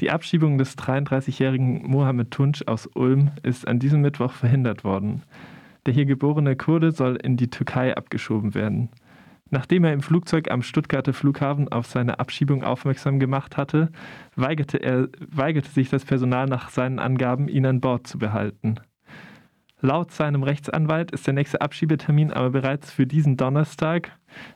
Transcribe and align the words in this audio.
Die 0.00 0.10
Abschiebung 0.10 0.56
des 0.56 0.78
33-jährigen 0.78 1.82
Mohamed 1.86 2.30
Tunç 2.30 2.66
aus 2.66 2.88
Ulm 2.94 3.32
ist 3.42 3.68
an 3.68 3.78
diesem 3.78 4.00
Mittwoch 4.00 4.32
verhindert 4.32 4.82
worden. 4.82 5.22
Der 5.84 5.92
hier 5.92 6.06
geborene 6.06 6.56
Kurde 6.56 6.92
soll 6.92 7.16
in 7.16 7.36
die 7.36 7.50
Türkei 7.50 7.94
abgeschoben 7.94 8.54
werden. 8.54 8.88
Nachdem 9.50 9.84
er 9.84 9.92
im 9.92 10.00
Flugzeug 10.00 10.50
am 10.50 10.62
Stuttgarter 10.62 11.12
Flughafen 11.12 11.68
auf 11.68 11.86
seine 11.86 12.18
Abschiebung 12.18 12.64
aufmerksam 12.64 13.18
gemacht 13.20 13.58
hatte, 13.58 13.90
weigerte, 14.36 14.78
er, 14.78 15.08
weigerte 15.28 15.68
sich 15.68 15.90
das 15.90 16.06
Personal 16.06 16.46
nach 16.46 16.70
seinen 16.70 16.98
Angaben, 16.98 17.48
ihn 17.48 17.66
an 17.66 17.82
Bord 17.82 18.06
zu 18.06 18.16
behalten. 18.16 18.76
Laut 19.82 20.12
seinem 20.12 20.44
Rechtsanwalt 20.44 21.10
ist 21.10 21.26
der 21.26 21.34
nächste 21.34 21.60
Abschiebetermin 21.60 22.32
aber 22.32 22.50
bereits 22.50 22.90
für 22.90 23.06
diesen 23.06 23.36
Donnerstag, 23.36 24.12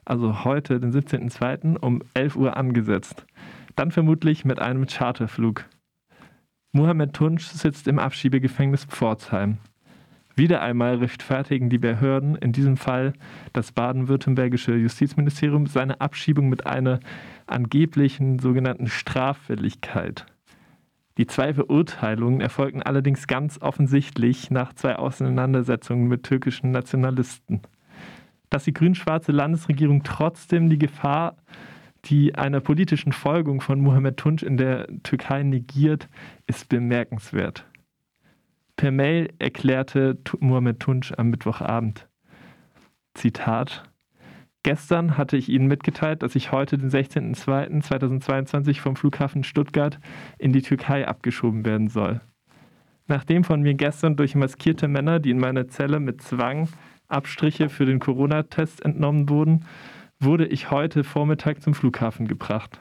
also 0.07 0.45
heute, 0.45 0.81
den 0.81 0.93
17.02. 0.93 1.77
um 1.79 2.03
11 2.15 2.37
Uhr 2.37 2.57
angesetzt. 2.57 3.27
Dann 3.77 3.91
vermutlich 3.91 4.45
mit 4.45 4.61
einem 4.61 4.87
Charterflug. 4.87 5.65
Mohamed 6.73 7.13
Tunsch 7.13 7.47
sitzt 7.47 7.89
im 7.89 7.99
Abschiebegefängnis 7.99 8.85
Pforzheim. 8.85 9.59
Wieder 10.37 10.63
einmal 10.63 10.97
rechtfertigen 10.97 11.71
die 11.71 11.79
Behörden, 11.79 12.35
in 12.35 12.53
diesem 12.53 12.77
Fall 12.77 13.13
das 13.53 13.71
baden-württembergische 13.71 14.75
Justizministerium, 14.75 15.67
seine 15.67 16.01
Abschiebung 16.01 16.49
mit 16.49 16.67
einer 16.67 16.99
angeblichen 17.47 18.41
sogenannten 18.41 18.89
Straffälligkeit. 18.89 20.27
Die 21.17 21.29
zwei 21.29 21.55
Verurteilungen 21.55 22.41
erfolgten 22.41 22.83
allerdings 22.83 23.29
ganz 23.29 23.63
offensichtlich 23.63 24.51
nach 24.51 24.73
zwei 24.73 24.97
Auseinandersetzungen 24.97 26.09
mit 26.09 26.25
türkischen 26.25 26.73
Nationalisten. 26.73 27.61
Dass 28.51 28.65
die 28.65 28.73
grün-schwarze 28.73 29.31
Landesregierung 29.31 30.03
trotzdem 30.03 30.69
die 30.69 30.79
Gefahr 30.79 31.37
die 32.05 32.35
einer 32.35 32.61
politischen 32.61 33.13
Folgung 33.13 33.61
von 33.61 33.81
Mohamed 33.81 34.17
Tunç 34.17 34.43
in 34.43 34.57
der 34.57 34.87
Türkei 35.03 35.43
negiert, 35.43 36.09
ist 36.47 36.69
bemerkenswert. 36.69 37.67
Per 38.77 38.91
Mail 38.91 39.33
erklärte 39.39 40.19
Mohamed 40.41 40.81
Tunç 40.81 41.13
am 41.17 41.31
Mittwochabend, 41.31 42.09
Zitat, 43.15 43.85
Gestern 44.65 45.19
hatte 45.19 45.37
ich 45.37 45.51
Ihnen 45.51 45.67
mitgeteilt, 45.67 46.23
dass 46.23 46.35
ich 46.35 46.51
heute, 46.51 46.79
den 46.79 46.89
16.02.2022, 46.89 48.81
vom 48.81 48.97
Flughafen 48.97 49.45
Stuttgart 49.45 50.01
in 50.39 50.55
die 50.55 50.63
Türkei 50.63 51.07
abgeschoben 51.07 51.67
werden 51.67 51.89
soll. 51.89 52.23
Nachdem 53.07 53.45
von 53.45 53.61
mir 53.61 53.75
gestern 53.75 54.17
durch 54.17 54.35
maskierte 54.35 54.89
Männer, 54.89 55.21
die 55.21 55.29
in 55.29 55.39
meiner 55.39 55.69
Zelle 55.69 56.01
mit 56.01 56.23
Zwang 56.23 56.71
Abstriche 57.09 57.69
für 57.69 57.85
den 57.85 58.01
Corona-Test 58.01 58.83
entnommen 58.83 59.29
wurden, 59.29 59.67
wurde 60.25 60.47
ich 60.47 60.71
heute 60.71 61.05
Vormittag 61.05 61.63
zum 61.63 61.75
Flughafen 61.75 62.27
gebracht. 62.27 62.81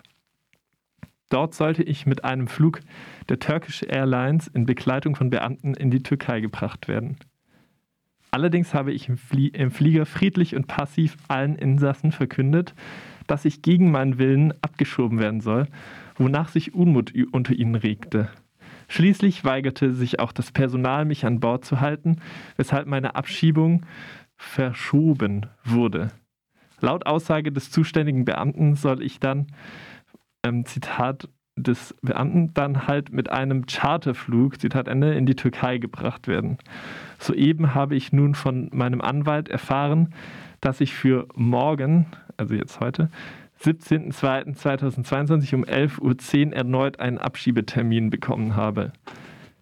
Dort 1.30 1.54
sollte 1.54 1.84
ich 1.84 2.06
mit 2.06 2.24
einem 2.24 2.48
Flug 2.48 2.80
der 3.30 3.40
Turkish 3.40 3.84
Airlines 3.84 4.48
in 4.48 4.66
Begleitung 4.66 5.16
von 5.16 5.30
Beamten 5.30 5.74
in 5.74 5.90
die 5.90 6.04
Türkei 6.04 6.42
gebracht 6.42 6.88
werden. 6.88 7.18
Allerdings 8.30 8.74
habe 8.74 8.92
ich 8.92 9.10
im, 9.10 9.18
Flie 9.18 9.50
im 9.50 9.72
Flieger 9.72 10.06
friedlich 10.06 10.56
und 10.56 10.68
passiv 10.68 11.18
allen 11.28 11.56
Insassen 11.56 12.12
verkündet, 12.12 12.74
dass 13.28 13.46
ich 13.46 13.62
gegen 13.62 13.92
meinen 13.92 14.18
Willen 14.18 14.54
abgeschoben 14.62 15.20
werden 15.20 15.42
soll, 15.42 15.68
wonach 16.16 16.50
sich 16.50 16.74
Unmut 16.74 17.14
unter 17.32 17.54
ihnen 17.54 17.76
regte. 17.76 18.30
Schließlich 18.88 19.44
weigerte 19.44 19.94
sich 19.94 20.20
auch 20.20 20.32
das 20.32 20.52
Personal, 20.52 21.06
mich 21.06 21.26
an 21.26 21.40
Bord 21.40 21.66
zu 21.66 21.80
halten, 21.80 22.18
weshalb 22.58 22.88
meine 22.88 23.16
Abschiebung 23.16 23.86
verschoben 24.36 25.48
wurde. 25.64 26.12
Laut 26.84 27.06
Aussage 27.06 27.54
des 27.54 27.72
zuständigen 27.72 28.26
Beamten 28.26 28.76
soll 28.76 29.02
ich 29.02 29.22
dann, 29.22 29.48
ähm, 30.44 30.66
Zitat 30.66 31.30
des 31.56 31.96
Beamten, 32.02 32.54
dann 32.54 32.88
halt 32.88 33.14
mit 33.14 33.30
einem 33.30 33.68
Charterflug, 33.68 34.60
Zitat 34.60 34.90
Ende, 34.90 35.14
in 35.14 35.26
die 35.26 35.38
Türkei 35.38 35.78
gebracht 35.78 36.28
werden. 36.28 36.58
Soeben 37.20 37.74
habe 37.74 37.96
ich 37.96 38.12
nun 38.12 38.36
von 38.36 38.70
meinem 38.74 39.00
Anwalt 39.00 39.48
erfahren, 39.48 40.14
dass 40.60 40.82
ich 40.82 40.94
für 40.94 41.30
morgen, 41.36 42.08
also 42.36 42.54
jetzt 42.54 42.82
heute, 42.82 43.10
17.02.2022 43.62 45.56
um 45.56 45.64
11.10 45.64 46.48
Uhr 46.48 46.54
erneut 46.54 47.00
einen 47.00 47.18
Abschiebetermin 47.18 48.10
bekommen 48.10 48.58
habe. 48.58 48.92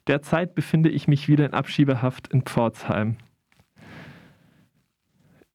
Derzeit 0.08 0.56
befinde 0.56 0.90
ich 0.90 1.08
mich 1.08 1.28
wieder 1.28 1.46
in 1.46 1.54
Abschiebehaft 1.54 2.30
in 2.30 2.42
Pforzheim. 2.42 3.18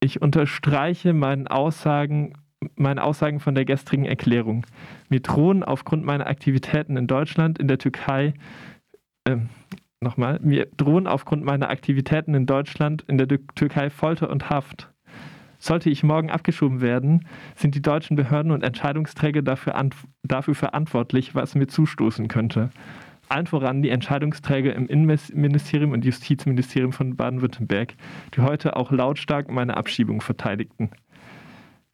Ich 0.06 0.22
unterstreiche 0.22 1.12
meinen 1.12 1.48
Aussagen, 1.48 2.34
meine 2.76 3.02
Aussagen 3.02 3.40
von 3.40 3.56
der 3.56 3.64
gestrigen 3.64 4.04
Erklärung. 4.04 4.64
Mir 5.08 5.18
drohen 5.18 5.64
aufgrund 5.64 6.04
meiner 6.04 6.28
Aktivitäten 6.28 6.96
in 6.96 7.08
Deutschland, 7.08 7.58
in 7.58 7.66
der 7.66 7.78
Türkei, 7.78 8.34
äh, 9.24 9.38
nochmal, 10.00 10.38
mir 10.40 10.68
drohen 10.76 11.08
aufgrund 11.08 11.44
meiner 11.44 11.70
Aktivitäten 11.70 12.34
in 12.34 12.46
Deutschland, 12.46 13.02
in 13.08 13.18
der 13.18 13.26
Türkei 13.26 13.90
Folter 13.90 14.30
und 14.30 14.48
Haft. 14.48 14.92
Sollte 15.58 15.90
ich 15.90 16.04
morgen 16.04 16.30
abgeschoben 16.30 16.80
werden, 16.80 17.26
sind 17.56 17.74
die 17.74 17.82
deutschen 17.82 18.14
Behörden 18.14 18.52
und 18.52 18.62
Entscheidungsträger 18.62 19.42
dafür, 19.42 19.74
dafür 20.22 20.54
verantwortlich, 20.54 21.34
was 21.34 21.56
mir 21.56 21.66
zustoßen 21.66 22.28
könnte 22.28 22.70
allen 23.28 23.46
voran 23.46 23.82
die 23.82 23.90
Entscheidungsträger 23.90 24.74
im 24.74 24.86
Innenministerium 24.86 25.92
und 25.92 26.04
Justizministerium 26.04 26.92
von 26.92 27.16
Baden-Württemberg, 27.16 27.94
die 28.34 28.40
heute 28.40 28.76
auch 28.76 28.90
lautstark 28.90 29.50
meine 29.50 29.76
Abschiebung 29.76 30.20
verteidigten. 30.20 30.90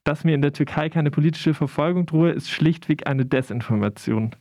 Dass 0.05 0.25
mir 0.25 0.35
in 0.35 0.43
der 0.43 0.53
Türkei 0.53 0.89
keine 0.89 1.11
politische 1.11 1.55
Verfolgung 1.55 2.07
drohe, 2.07 2.31
ist 2.31 2.51
schlichtweg 2.51 3.07
eine 3.07 3.25
Desinformation. 3.25 4.35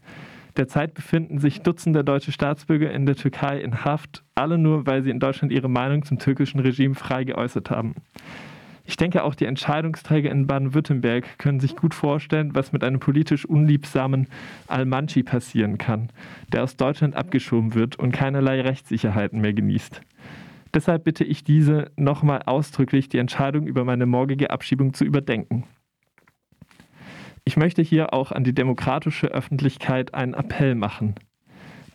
Derzeit 0.57 0.94
befinden 0.94 1.40
sich 1.40 1.62
Dutzende 1.62 2.03
deutsche 2.03 2.31
Staatsbürger 2.31 2.91
in 2.91 3.06
der 3.06 3.16
Türkei 3.16 3.62
in 3.62 3.85
Haft, 3.85 4.23
alle 4.35 4.58
nur, 4.58 4.85
weil 4.85 5.02
sie 5.03 5.09
in 5.09 5.19
Deutschland 5.19 5.53
ihre 5.53 5.69
Meinung 5.69 6.03
zum 6.03 6.19
türkischen 6.19 6.59
Regime 6.59 6.96
frei 6.96 7.23
geäußert 7.23 7.69
haben. 7.69 7.96
Ich 8.84 8.97
denke, 8.97 9.24
auch 9.24 9.36
die 9.36 9.46
Entscheidungsträger 9.46 10.31
in 10.31 10.47
Baden-Württemberg 10.47 11.38
können 11.38 11.59
sich 11.59 11.75
gut 11.75 11.94
vorstellen, 11.94 12.56
was 12.56 12.72
mit 12.72 12.84
einem 12.84 13.00
politisch 13.00 13.46
unliebsamen 13.46 14.28
Al-Manchi 14.68 15.24
passieren 15.24 15.78
kann, 15.78 16.09
der 16.52 16.64
aus 16.64 16.78
Deutschland 16.78 17.16
abgeschoben 17.16 17.74
wird 17.75 17.97
und 17.97 18.12
keinerlei 18.12 18.62
Rechtssicherheiten 18.62 19.40
mehr 19.40 19.53
genießt. 19.53 20.02
Deshalb 20.74 21.03
bitte 21.03 21.24
ich 21.24 21.44
diese 21.44 21.91
nochmal 21.96 22.44
ausdrücklich, 22.44 23.09
die 23.09 23.18
Entscheidung 23.18 23.68
über 23.68 23.84
meine 23.84 24.06
morgige 24.06 24.52
Abschiebung 24.52 24.94
zu 24.94 25.03
überdenken. 25.03 25.66
Ich 27.44 27.58
möchte 27.58 27.81
hier 27.81 28.14
auch 28.14 28.31
an 28.31 28.44
die 28.44 28.53
demokratische 28.53 29.28
Öffentlichkeit 29.28 30.14
einen 30.14 30.34
Appell 30.34 30.75
machen. 30.75 31.16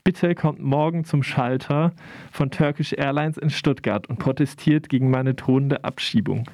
Bitte 0.04 0.34
kommt 0.34 0.60
morgen 0.60 1.04
zum 1.04 1.22
Schalter 1.22 1.92
von 2.30 2.50
Turkish 2.50 2.92
Airlines 2.92 3.38
in 3.38 3.50
Stuttgart 3.50 4.06
und 4.08 4.18
protestiert 4.18 4.88
gegen 4.88 5.10
meine 5.10 5.34
drohende 5.34 5.84
Abschiebung. 5.84 6.48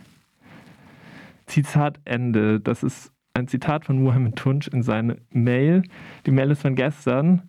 Zitat 1.52 2.00
Ende. 2.06 2.60
Das 2.60 2.82
ist 2.82 3.12
ein 3.34 3.46
Zitat 3.46 3.84
von 3.84 4.02
Mohammed 4.02 4.36
Tunç 4.36 4.68
in 4.68 4.82
seine 4.82 5.18
Mail. 5.30 5.82
Die 6.24 6.30
Mail 6.30 6.50
ist 6.50 6.62
von 6.62 6.74
gestern. 6.74 7.42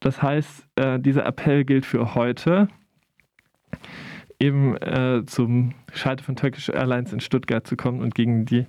Das 0.00 0.20
heißt, 0.20 0.66
äh, 0.74 0.98
dieser 0.98 1.24
Appell 1.24 1.64
gilt 1.64 1.86
für 1.86 2.16
heute, 2.16 2.66
eben 4.40 4.76
äh, 4.78 5.22
zum 5.26 5.74
Schalter 5.94 6.24
von 6.24 6.34
Turkish 6.34 6.68
Airlines 6.68 7.12
in 7.12 7.20
Stuttgart 7.20 7.64
zu 7.64 7.76
kommen 7.76 8.00
und 8.00 8.16
gegen 8.16 8.46
die 8.46 8.66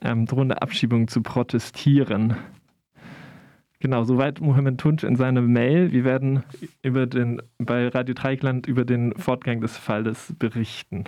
ähm, 0.00 0.26
drohende 0.26 0.62
Abschiebung 0.62 1.08
zu 1.08 1.20
protestieren. 1.20 2.36
Genau, 3.80 4.04
soweit 4.04 4.40
Mohammed 4.40 4.78
Tunç 4.80 5.02
in 5.02 5.16
seiner 5.16 5.42
Mail. 5.42 5.90
Wir 5.90 6.04
werden 6.04 6.44
über 6.82 7.06
den, 7.06 7.42
bei 7.58 7.88
Radio 7.88 8.14
Dreikland 8.14 8.68
über 8.68 8.84
den 8.84 9.12
Fortgang 9.16 9.60
des 9.60 9.76
Falles 9.76 10.34
berichten. 10.38 11.04